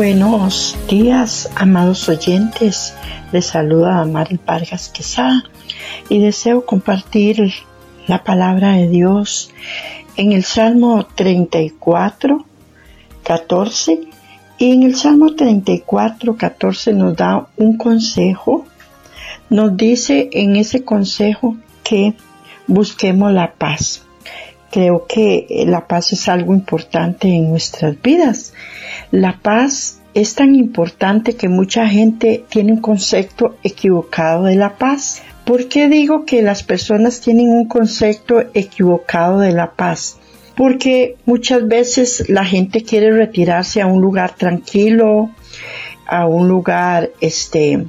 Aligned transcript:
Buenos 0.00 0.78
días, 0.88 1.50
amados 1.56 2.08
oyentes. 2.08 2.94
Les 3.32 3.44
saluda 3.44 4.02
Mari 4.06 4.40
Vargas 4.46 4.88
Quesada 4.88 5.44
y 6.08 6.20
deseo 6.22 6.64
compartir 6.64 7.52
la 8.06 8.24
palabra 8.24 8.76
de 8.76 8.88
Dios 8.88 9.50
en 10.16 10.32
el 10.32 10.42
Salmo 10.42 11.06
34, 11.14 12.46
14. 13.24 14.00
Y 14.56 14.72
en 14.72 14.84
el 14.84 14.96
Salmo 14.96 15.34
34, 15.34 16.34
14 16.34 16.94
nos 16.94 17.14
da 17.14 17.48
un 17.58 17.76
consejo. 17.76 18.64
Nos 19.50 19.76
dice 19.76 20.30
en 20.32 20.56
ese 20.56 20.82
consejo 20.82 21.58
que 21.84 22.14
busquemos 22.66 23.32
la 23.32 23.52
paz. 23.52 24.06
Creo 24.70 25.06
que 25.06 25.64
la 25.66 25.86
paz 25.86 26.12
es 26.12 26.28
algo 26.28 26.54
importante 26.54 27.28
en 27.28 27.50
nuestras 27.50 28.00
vidas. 28.00 28.52
La 29.10 29.38
paz 29.40 30.00
es 30.14 30.34
tan 30.34 30.54
importante 30.54 31.34
que 31.34 31.48
mucha 31.48 31.88
gente 31.88 32.44
tiene 32.48 32.72
un 32.72 32.80
concepto 32.80 33.56
equivocado 33.62 34.44
de 34.44 34.56
la 34.56 34.76
paz. 34.76 35.22
¿Por 35.44 35.68
qué 35.68 35.88
digo 35.88 36.24
que 36.24 36.42
las 36.42 36.62
personas 36.62 37.20
tienen 37.20 37.48
un 37.48 37.66
concepto 37.66 38.44
equivocado 38.54 39.40
de 39.40 39.52
la 39.52 39.72
paz? 39.72 40.18
Porque 40.56 41.16
muchas 41.26 41.66
veces 41.66 42.28
la 42.28 42.44
gente 42.44 42.82
quiere 42.82 43.12
retirarse 43.12 43.80
a 43.80 43.86
un 43.86 44.00
lugar 44.00 44.34
tranquilo, 44.36 45.30
a 46.06 46.26
un 46.26 46.48
lugar 46.48 47.10
este 47.20 47.86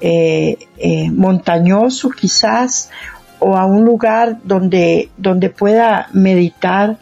eh, 0.00 0.56
eh, 0.78 1.10
montañoso 1.10 2.10
quizás 2.10 2.90
o 3.40 3.56
a 3.56 3.66
un 3.66 3.84
lugar 3.84 4.38
donde, 4.44 5.08
donde 5.16 5.50
pueda 5.50 6.08
meditar 6.12 6.98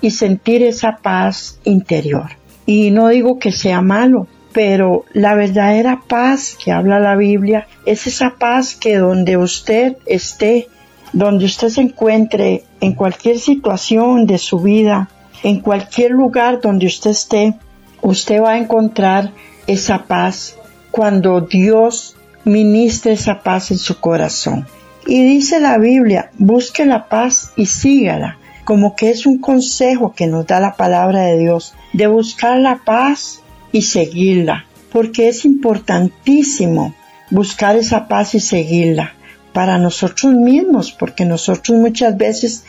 y 0.00 0.10
sentir 0.10 0.62
esa 0.62 0.98
paz 0.98 1.58
interior. 1.64 2.30
Y 2.66 2.90
no 2.90 3.08
digo 3.08 3.38
que 3.38 3.52
sea 3.52 3.80
malo, 3.82 4.26
pero 4.52 5.04
la 5.12 5.34
verdadera 5.34 6.02
paz 6.06 6.56
que 6.62 6.72
habla 6.72 7.00
la 7.00 7.16
Biblia 7.16 7.66
es 7.86 8.06
esa 8.06 8.36
paz 8.38 8.74
que 8.74 8.96
donde 8.96 9.36
usted 9.36 9.96
esté, 10.06 10.68
donde 11.12 11.44
usted 11.44 11.68
se 11.68 11.80
encuentre, 11.80 12.64
en 12.80 12.94
cualquier 12.94 13.38
situación 13.38 14.26
de 14.26 14.38
su 14.38 14.60
vida, 14.60 15.08
en 15.42 15.60
cualquier 15.60 16.12
lugar 16.12 16.60
donde 16.60 16.86
usted 16.86 17.10
esté, 17.10 17.54
usted 18.02 18.42
va 18.42 18.52
a 18.52 18.58
encontrar 18.58 19.32
esa 19.66 20.04
paz 20.04 20.56
cuando 20.90 21.40
Dios 21.42 22.16
ministre 22.44 23.12
esa 23.12 23.42
paz 23.42 23.70
en 23.70 23.78
su 23.78 24.00
corazón. 24.00 24.66
Y 25.06 25.24
dice 25.24 25.60
la 25.60 25.78
Biblia, 25.78 26.30
busque 26.38 26.84
la 26.84 27.08
paz 27.08 27.52
y 27.56 27.66
sígala, 27.66 28.38
como 28.64 28.94
que 28.94 29.10
es 29.10 29.26
un 29.26 29.38
consejo 29.38 30.12
que 30.12 30.26
nos 30.26 30.46
da 30.46 30.60
la 30.60 30.76
palabra 30.76 31.22
de 31.22 31.38
Dios, 31.38 31.74
de 31.92 32.06
buscar 32.06 32.58
la 32.58 32.82
paz 32.84 33.40
y 33.72 33.82
seguirla, 33.82 34.66
porque 34.92 35.28
es 35.28 35.44
importantísimo 35.44 36.94
buscar 37.30 37.76
esa 37.76 38.08
paz 38.08 38.34
y 38.34 38.40
seguirla 38.40 39.14
para 39.52 39.78
nosotros 39.78 40.32
mismos, 40.34 40.92
porque 40.92 41.24
nosotros 41.24 41.78
muchas 41.78 42.16
veces 42.16 42.64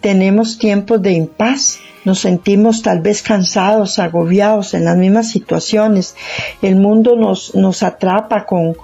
tenemos 0.00 0.58
tiempos 0.58 1.00
de 1.02 1.12
impaz, 1.12 1.78
nos 2.04 2.20
sentimos 2.20 2.82
tal 2.82 3.00
vez 3.00 3.22
cansados, 3.22 3.98
agobiados 3.98 4.74
en 4.74 4.84
las 4.84 4.96
mismas 4.96 5.30
situaciones, 5.30 6.16
el 6.60 6.76
mundo 6.76 7.16
nos, 7.16 7.54
nos 7.54 7.82
atrapa 7.82 8.46
con, 8.46 8.76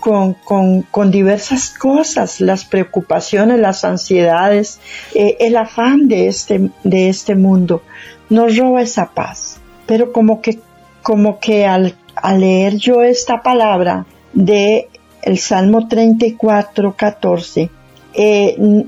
con, 0.00 0.34
con, 0.34 0.82
con, 0.82 1.10
diversas 1.10 1.70
cosas, 1.70 2.40
las 2.40 2.64
preocupaciones, 2.64 3.58
las 3.58 3.84
ansiedades, 3.84 4.80
eh, 5.14 5.36
el 5.40 5.56
afán 5.56 6.08
de 6.08 6.28
este, 6.28 6.70
de 6.84 7.08
este 7.08 7.34
mundo, 7.34 7.82
nos 8.30 8.56
roba 8.56 8.82
esa 8.82 9.10
paz. 9.10 9.58
Pero 9.86 10.12
como 10.12 10.40
que, 10.40 10.60
como 11.02 11.40
que 11.40 11.66
al, 11.66 11.94
al 12.14 12.40
leer 12.40 12.76
yo 12.76 13.02
esta 13.02 13.42
palabra 13.42 14.06
de 14.32 14.88
el 15.22 15.38
Salmo 15.38 15.88
34, 15.88 16.94
14, 16.96 17.70
eh, 18.14 18.84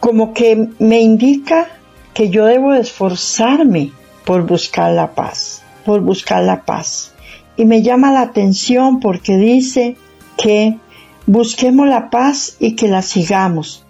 como 0.00 0.34
que 0.34 0.68
me 0.78 1.00
indica 1.00 1.68
que 2.12 2.30
yo 2.30 2.46
debo 2.46 2.74
esforzarme 2.74 3.92
por 4.24 4.46
buscar 4.46 4.92
la 4.92 5.14
paz, 5.14 5.62
por 5.84 6.00
buscar 6.00 6.42
la 6.42 6.62
paz. 6.62 7.12
Y 7.56 7.64
me 7.64 7.82
llama 7.82 8.12
la 8.12 8.22
atención 8.22 9.00
porque 9.00 9.36
dice, 9.36 9.96
que 10.36 10.78
busquemos 11.26 11.88
la 11.88 12.10
paz 12.10 12.56
y 12.60 12.76
que 12.76 12.88
la 12.88 13.02
sigamos, 13.02 13.84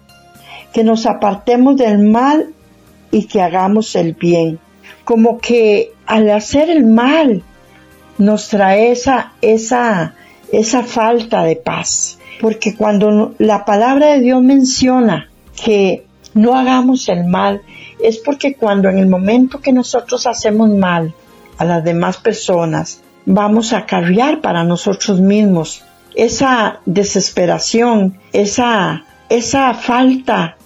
que 0.73 0.83
nos 0.83 1.05
apartemos 1.05 1.77
del 1.77 1.99
mal 1.99 2.53
y 3.11 3.25
que 3.25 3.41
hagamos 3.41 3.95
el 3.95 4.13
bien. 4.13 4.59
Como 5.03 5.39
que 5.39 5.91
al 6.05 6.29
hacer 6.29 6.69
el 6.69 6.85
mal 6.85 7.43
nos 8.17 8.49
trae 8.49 8.91
esa, 8.91 9.33
esa, 9.41 10.15
esa 10.51 10.83
falta 10.83 11.43
de 11.43 11.55
paz. 11.55 12.19
Porque 12.41 12.75
cuando 12.75 13.33
la 13.37 13.65
palabra 13.65 14.13
de 14.13 14.21
Dios 14.21 14.41
menciona 14.41 15.29
que 15.63 16.05
no 16.33 16.57
hagamos 16.57 17.07
el 17.07 17.25
mal, 17.25 17.61
es 18.01 18.17
porque 18.17 18.55
cuando 18.55 18.89
en 18.89 18.97
el 18.97 19.07
momento 19.07 19.61
que 19.61 19.71
nosotros 19.71 20.27
hacemos 20.27 20.69
mal 20.69 21.13
a 21.57 21.65
las 21.65 21.83
demás 21.83 22.17
personas, 22.17 23.01
vamos 23.25 23.71
a 23.71 23.85
cargar 23.85 24.41
para 24.41 24.63
nosotros 24.63 25.21
mismos 25.21 25.83
esa 26.15 26.81
desesperación, 26.85 28.17
esa, 28.33 29.05
esa 29.29 29.73
falta 29.73 30.57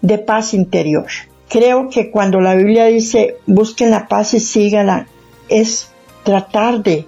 de 0.00 0.18
paz 0.18 0.54
interior. 0.54 1.06
Creo 1.48 1.88
que 1.88 2.10
cuando 2.10 2.40
la 2.40 2.54
Biblia 2.54 2.86
dice 2.86 3.36
busquen 3.46 3.90
la 3.90 4.06
paz 4.06 4.34
y 4.34 4.40
sígala, 4.40 5.06
es 5.48 5.90
tratar 6.24 6.82
de 6.82 7.06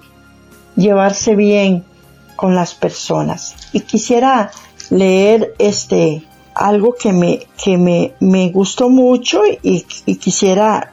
llevarse 0.76 1.36
bien 1.36 1.84
con 2.36 2.54
las 2.54 2.74
personas. 2.74 3.54
Y 3.72 3.80
quisiera 3.80 4.50
leer 4.88 5.54
este 5.58 6.24
algo 6.54 6.94
que 6.94 7.12
me, 7.12 7.46
que 7.62 7.78
me, 7.78 8.12
me 8.20 8.50
gustó 8.50 8.88
mucho 8.88 9.42
y, 9.62 9.82
quisiera 9.82 10.90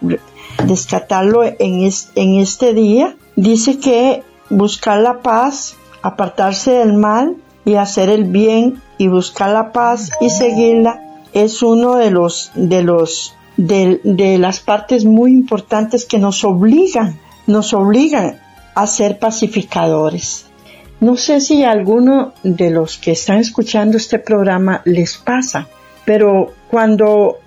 descatarlo 0.66 1.44
en, 1.44 1.90
en 2.16 2.40
este 2.40 2.73
día. 2.73 3.16
Dice 3.35 3.79
que 3.79 4.23
buscar 4.50 5.00
la 5.00 5.22
paz 5.22 5.75
apartarse 6.07 6.72
del 6.72 6.94
mal 6.94 7.35
y 7.66 7.75
hacer 7.75 8.09
el 8.09 8.25
bien 8.25 8.81
y 8.97 9.07
buscar 9.07 9.50
la 9.50 9.72
paz 9.72 10.12
y 10.22 10.29
seguirla 10.29 11.23
es 11.34 11.62
uno 11.62 11.95
de 11.95 12.12
los 12.12 12.51
de 12.56 12.84
los 12.84 13.35
de, 13.57 14.00
de 14.03 14.38
las 14.38 14.59
partes 14.59 15.06
muy 15.06 15.31
importantes 15.31 16.06
que 16.06 16.19
nos 16.19 16.44
obligan 16.44 17.19
nos 17.46 17.73
obligan 17.73 18.40
a 18.75 18.88
ser 18.88 19.19
pacificadores. 19.19 20.46
No 21.00 21.16
sé 21.16 21.41
si 21.41 21.63
a 21.63 21.72
alguno 21.72 22.34
de 22.44 22.72
los 22.72 22.97
que 22.97 23.12
están 23.12 23.38
escuchando 23.40 23.97
este 23.97 24.19
programa 24.19 24.81
les 24.85 25.17
pasa 25.17 25.67
pero 26.07 26.53
cuando 26.69 27.40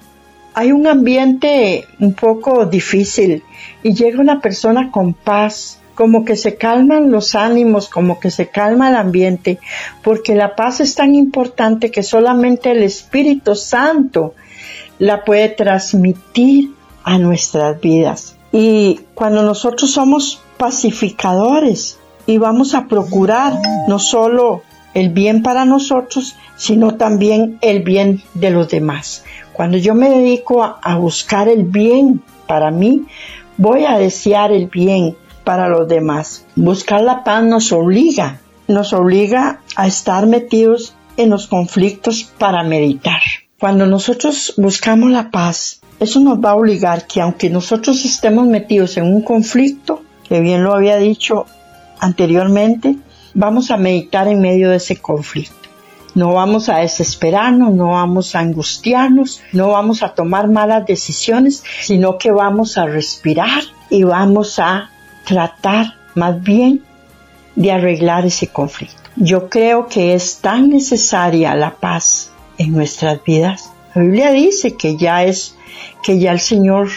hay 0.53 0.71
un 0.71 0.87
ambiente 0.87 1.87
un 1.99 2.13
poco 2.13 2.67
difícil 2.67 3.43
y 3.83 3.95
llega 3.95 4.21
una 4.21 4.43
persona 4.43 4.91
con 4.91 5.15
paz 5.15 5.81
como 5.95 6.25
que 6.25 6.37
se 6.37 6.57
calman 6.57 7.11
los 7.11 7.35
ánimos, 7.35 7.89
como 7.89 8.21
que 8.21 8.31
se 8.31 8.49
calma 8.49 8.89
el 8.89 8.97
ambiente, 8.97 9.59
porque 10.03 10.35
la 10.35 10.57
paz 10.57 10.81
es 10.81 10.95
tan 10.95 11.15
importante 11.15 11.91
que 11.91 12.03
solamente 12.03 12.71
el 12.71 12.83
Espíritu 12.83 13.55
Santo 13.55 14.35
la 14.99 15.25
puede 15.25 15.49
transmitir 15.49 16.73
a 17.05 17.19
nuestras 17.19 17.81
vidas. 17.81 18.37
Y 18.53 19.01
cuando 19.15 19.43
nosotros 19.43 19.93
somos 19.93 20.43
pacificadores 20.57 21.99
y 22.27 22.39
vamos 22.39 22.75
a 22.75 22.87
procurar 22.87 23.55
no 23.89 23.99
solo 23.99 24.63
el 24.95 25.11
bien 25.11 25.43
para 25.43 25.65
nosotros, 25.65 26.37
sino 26.57 26.97
también 26.97 27.59
el 27.63 27.83
bien 27.83 28.23
de 28.35 28.51
los 28.51 28.69
demás. 28.69 29.25
Cuando 29.53 29.79
yo 29.79 29.95
me 29.95 30.11
dedico 30.11 30.63
a, 30.63 30.79
a 30.83 30.97
buscar 30.99 31.49
el 31.49 31.65
bien 31.65 32.23
para 32.47 32.71
mí, 32.71 33.07
voy 33.57 33.85
a 33.85 33.99
desear 33.99 34.53
el 34.53 34.67
bien 34.67 35.17
para 35.51 35.69
los 35.69 35.89
demás. 35.89 36.47
Buscar 36.55 37.01
la 37.01 37.25
paz 37.25 37.43
nos 37.43 37.73
obliga, 37.73 38.39
nos 38.69 38.93
obliga 38.93 39.59
a 39.75 39.89
estar 39.89 40.25
metidos 40.27 40.95
en 41.17 41.31
los 41.31 41.49
conflictos 41.49 42.23
para 42.39 42.63
meditar. 42.63 43.21
Cuando 43.59 43.85
nosotros 43.85 44.55
buscamos 44.57 45.11
la 45.11 45.33
paz, 45.33 45.81
Eso 45.99 46.21
nos 46.21 46.39
va 46.39 46.53
a 46.53 46.55
obligar 46.55 47.09
que 47.09 47.21
aunque 47.21 47.51
nosotros 47.51 48.05
estemos 48.05 48.47
metidos 48.47 48.97
en 48.97 49.13
un 49.13 49.23
conflicto, 49.23 50.03
que 50.23 50.41
bien 50.41 50.63
lo 50.63 50.73
había 50.73 50.97
dicho 50.99 51.47
anteriormente, 51.99 52.97
vamos 53.35 53.73
a 53.73 53.77
meditar 53.77 54.29
en 54.29 54.41
medio 54.41 54.71
de 54.71 54.77
ese 54.77 54.99
conflicto. 54.99 55.69
No 56.15 56.33
vamos 56.33 56.69
a 56.69 56.77
desesperarnos, 56.79 57.75
no 57.75 57.89
vamos 57.89 58.37
a 58.37 58.39
angustiarnos, 58.39 59.43
no 59.53 59.71
vamos 59.71 60.05
a 60.05 60.15
tomar 60.15 60.49
malas 60.49 60.87
decisiones, 60.87 61.65
sino 61.83 62.19
que 62.19 62.31
vamos 62.31 62.79
a 62.79 62.87
respirar 62.87 63.63
y 63.91 64.05
vamos 64.05 64.61
a 64.61 64.91
tratar 65.31 65.95
más 66.17 66.43
bien 66.43 66.83
de 67.55 67.71
arreglar 67.71 68.27
ese 68.27 68.49
conflicto. 68.49 68.97
Yo 69.15 69.49
creo 69.49 69.87
que 69.87 70.15
es 70.15 70.41
tan 70.41 70.71
necesaria 70.71 71.55
la 71.55 71.77
paz 71.77 72.33
en 72.59 72.73
nuestras 72.73 73.23
vidas. 73.23 73.71
La 73.95 74.03
Biblia 74.03 74.33
dice 74.33 74.75
que 74.75 74.97
ya 74.97 75.23
es, 75.23 75.57
que 76.03 76.19
ya 76.19 76.33
el 76.33 76.41
Señor 76.41 76.89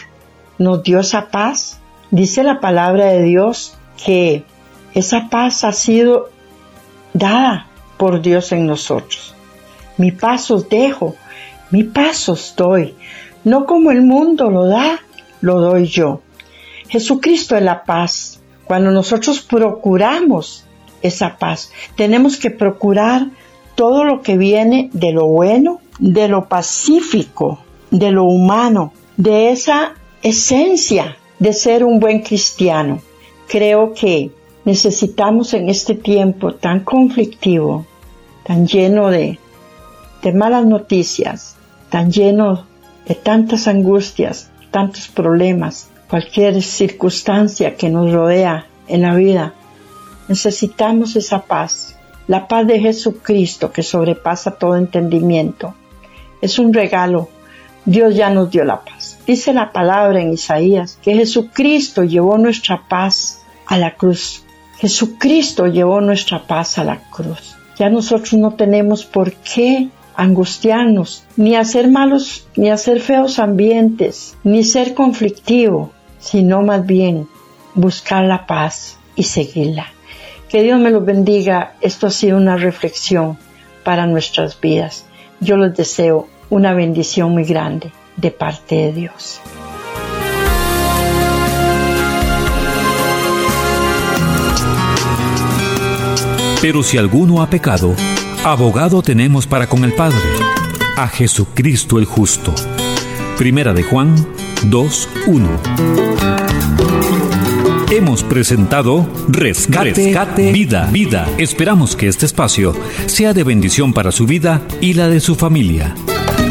nos 0.57 0.81
dio 0.81 1.01
esa 1.01 1.29
paz. 1.29 1.79
Dice 2.09 2.41
la 2.41 2.59
palabra 2.59 3.05
de 3.05 3.21
Dios 3.21 3.77
que 4.03 4.45
esa 4.95 5.29
paz 5.29 5.63
ha 5.63 5.71
sido 5.71 6.31
dada 7.13 7.67
por 7.97 8.19
Dios 8.23 8.51
en 8.51 8.65
nosotros. 8.65 9.35
Mi 9.97 10.11
paso 10.11 10.59
dejo, 10.61 11.15
mi 11.69 11.83
paso 11.83 12.35
doy, 12.57 12.95
no 13.43 13.67
como 13.67 13.91
el 13.91 14.01
mundo 14.01 14.49
lo 14.49 14.65
da, 14.65 15.01
lo 15.41 15.61
doy 15.61 15.85
yo. 15.85 16.22
Jesucristo 16.93 17.55
es 17.55 17.63
la 17.63 17.85
paz. 17.85 18.39
Cuando 18.65 18.91
nosotros 18.91 19.41
procuramos 19.41 20.63
esa 21.01 21.39
paz, 21.39 21.71
tenemos 21.95 22.37
que 22.37 22.51
procurar 22.51 23.31
todo 23.73 24.03
lo 24.03 24.21
que 24.21 24.37
viene 24.37 24.91
de 24.93 25.11
lo 25.11 25.25
bueno, 25.25 25.81
de 25.97 26.27
lo 26.27 26.47
pacífico, 26.47 27.57
de 27.89 28.11
lo 28.11 28.25
humano, 28.25 28.93
de 29.17 29.49
esa 29.49 29.95
esencia 30.21 31.17
de 31.39 31.53
ser 31.53 31.83
un 31.83 31.99
buen 31.99 32.21
cristiano. 32.21 33.01
Creo 33.47 33.95
que 33.95 34.29
necesitamos 34.63 35.55
en 35.55 35.69
este 35.69 35.95
tiempo 35.95 36.53
tan 36.53 36.81
conflictivo, 36.81 37.87
tan 38.43 38.67
lleno 38.67 39.09
de, 39.09 39.39
malas 40.35 40.67
noticias, 40.67 41.55
tan 41.89 42.11
lleno 42.11 42.67
de 43.07 43.15
tantas 43.15 43.67
angustias, 43.67 44.51
tantos 44.69 45.07
problemas, 45.07 45.89
cualquier 46.13 46.61
circunstancia 46.61 47.75
que 47.75 47.89
nos 47.89 48.11
rodea 48.11 48.67
en 48.87 49.01
la 49.01 49.15
vida, 49.15 49.55
necesitamos 50.27 51.15
esa 51.15 51.41
paz, 51.41 51.95
la 52.27 52.47
paz 52.47 52.67
de 52.67 52.79
Jesucristo 52.79 53.71
que 53.71 53.81
sobrepasa 53.81 54.51
todo 54.51 54.77
entendimiento. 54.77 55.73
Es 56.39 56.59
un 56.59 56.71
regalo. 56.71 57.29
Dios 57.85 58.15
ya 58.15 58.29
nos 58.29 58.51
dio 58.51 58.63
la 58.63 58.81
paz. 58.81 59.17
Dice 59.25 59.53
la 59.53 59.71
palabra 59.71 60.21
en 60.21 60.33
Isaías 60.33 60.99
que 61.01 61.15
Jesucristo 61.15 62.03
llevó 62.03 62.37
nuestra 62.37 62.83
paz 62.87 63.41
a 63.65 63.79
la 63.79 63.95
cruz. 63.95 64.43
Jesucristo 64.77 65.65
llevó 65.65 65.99
nuestra 65.99 66.45
paz 66.45 66.77
a 66.77 66.83
la 66.83 66.99
cruz. 67.09 67.55
Ya 67.79 67.89
nosotros 67.89 68.33
no 68.33 68.53
tenemos 68.53 69.03
por 69.03 69.33
qué 69.33 69.89
angustiarnos, 70.15 71.23
ni 71.37 71.55
hacer 71.55 71.87
malos, 71.87 72.45
ni 72.55 72.69
hacer 72.69 73.01
feos 73.01 73.39
ambientes, 73.39 74.37
ni 74.43 74.63
ser 74.63 74.93
conflictivo, 74.93 75.91
sino 76.23 76.61
más 76.61 76.85
bien 76.85 77.27
buscar 77.75 78.23
la 78.23 78.47
paz 78.47 78.97
y 79.15 79.23
seguirla. 79.23 79.87
Que 80.47 80.63
Dios 80.63 80.79
me 80.79 80.89
lo 80.89 81.01
bendiga. 81.01 81.73
Esto 81.81 82.07
ha 82.07 82.11
sido 82.11 82.37
una 82.37 82.55
reflexión 82.55 83.37
para 83.83 84.05
nuestras 84.05 84.59
vidas. 84.59 85.05
Yo 85.39 85.57
les 85.57 85.75
deseo 85.75 86.27
una 86.49 86.73
bendición 86.73 87.31
muy 87.31 87.43
grande 87.43 87.91
de 88.15 88.31
parte 88.31 88.75
de 88.75 88.93
Dios. 88.93 89.41
Pero 96.61 96.81
si 96.81 96.97
alguno 96.97 97.41
ha 97.41 97.49
pecado, 97.49 97.93
abogado 98.45 99.01
tenemos 99.01 99.45
para 99.45 99.67
con 99.67 99.83
el 99.83 99.91
Padre, 99.93 100.15
a 100.95 101.09
Jesucristo 101.09 101.99
el 101.99 102.05
justo. 102.05 102.53
Primera 103.37 103.73
de 103.73 103.83
Juan 103.83 104.15
2.1. 104.65 105.47
Hemos 107.91 108.23
presentado 108.23 109.07
Rescate, 109.27 110.51
Vida, 110.51 110.89
Vida. 110.91 111.29
Esperamos 111.37 111.95
que 111.95 112.07
este 112.07 112.25
espacio 112.25 112.73
sea 113.05 113.33
de 113.33 113.43
bendición 113.43 113.93
para 113.93 114.11
su 114.11 114.25
vida 114.25 114.61
y 114.81 114.93
la 114.93 115.07
de 115.09 115.19
su 115.19 115.35
familia. 115.35 115.93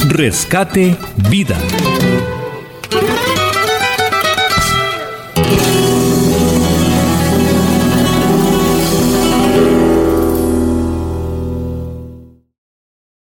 Rescate 0.09 0.97
Vida. 1.31 1.59